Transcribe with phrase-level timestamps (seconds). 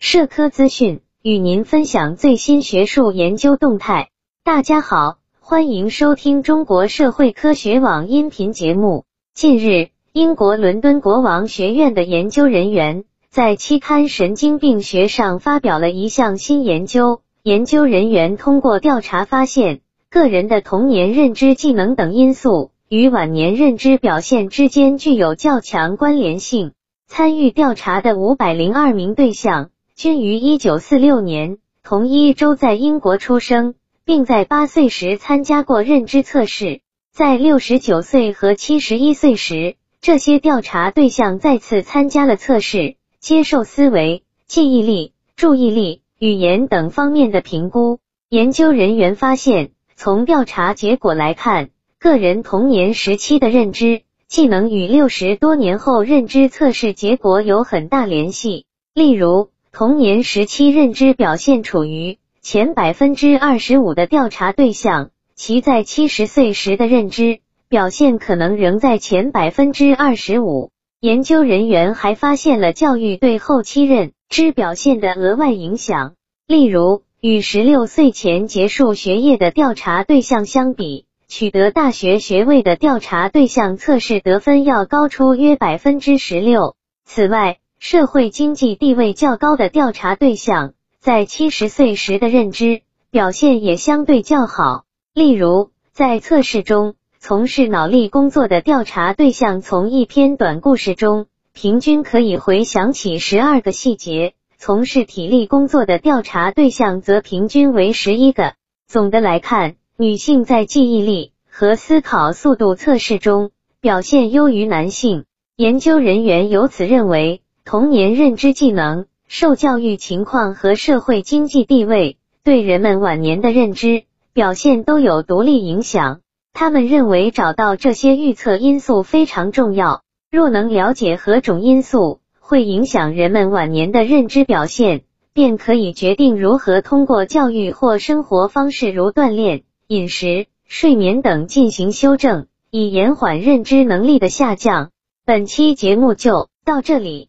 [0.00, 4.10] 社科资讯与您分享最新学术研究动态。
[4.44, 9.06] 大家好，欢迎收听中国社会科学网音频节目。
[9.34, 17.20] 近日，英国伦敦国王学院的研究人员在期刊《神经病学》上发表了一项新研究。
[17.42, 19.80] 研究人员通过调查发现，
[20.10, 26.70] 个人的童年认知技能等因素与晚年认知表现之间具有较强关联性。
[27.08, 36.82] 参与调查的五百零二名对象均于一九四六年同一周在英国出生，并在八岁时参加过认知测试。
[37.12, 47.98] 在六十九岁和七十一岁时，这些调查对象再次参加了测试，接受思维、记忆力、注意力、语言等方面的评估。
[48.28, 54.02] 研究人员发现，从调查结果来看，个人童年时期的认知。
[54.28, 58.64] 技能与六十多年后认知测试结果有很大联系。
[58.94, 70.70] 例如，童年时期认知表现处于前百分之二十五的调查对象，其在七十岁时的认知表现可能仍在前百分之二十五。
[71.00, 76.14] 研究人员还发现了教育对后期认知表现的额外影响。
[76.46, 81.04] 例如，与十六岁前结束学业的调查对象相比。
[81.30, 86.74] 取得大学学位的调查对象测试得分要高出约百分之十六。
[87.04, 94.84] 此外，社会经济地位较高的调查对象在七十岁时的认知表现也相对较好。
[95.14, 108.54] 例如，在测试中，从事脑力工作的调查对象从一篇短故事中平均可以回想起十二个细节，从事体力工作的调查对象则平均为十一个。
[108.86, 109.76] 总的来看。
[110.00, 115.24] 女性在记忆力和思考速度测试中表现优于男性。
[115.56, 126.20] 研究人员由此认为，童年认知技能、受教育情况和社会经济地位对人们晚年的认知表现都有独立影响。
[126.54, 130.00] 他们认为，找到这些预测因素非常重要。
[130.30, 135.02] 若能了解何种因素会影响人们晚年的认知表现，
[135.34, 139.64] 便可以决定如何通过教育或生活方式如锻炼。
[139.88, 144.88] 饮食、睡眠等进行修正，以延缓认知能力的下降。
[145.26, 147.28] 本期节目就到这里。